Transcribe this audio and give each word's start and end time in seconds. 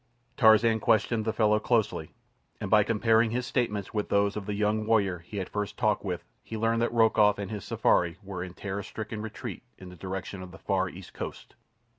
Tarzan 0.35 0.79
questioned 0.79 1.25
the 1.25 1.31
fellow 1.31 1.59
closely, 1.59 2.15
and 2.59 2.71
by 2.71 2.81
comparing 2.81 3.29
his 3.29 3.45
statements 3.45 3.93
with 3.93 4.09
those 4.09 4.35
of 4.35 4.47
the 4.47 4.55
young 4.55 4.87
warrior 4.87 5.19
he 5.19 5.37
had 5.37 5.47
first 5.47 5.77
talked 5.77 6.03
with 6.03 6.23
he 6.41 6.57
learned 6.57 6.81
that 6.81 6.91
Rokoff 6.91 7.37
and 7.37 7.51
his 7.51 7.63
safari 7.63 8.17
were 8.23 8.43
in 8.43 8.55
terror 8.55 8.81
stricken 8.81 9.21
retreat 9.21 9.61
in 9.77 9.89
the 9.89 9.95
direction 9.95 10.41
of 10.41 10.49
the 10.49 10.57
far 10.57 10.89
East 10.89 11.13
Coast. 11.13 11.53